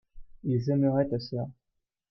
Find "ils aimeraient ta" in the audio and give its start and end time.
0.43-1.19